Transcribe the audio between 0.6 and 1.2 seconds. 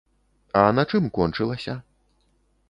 А на чым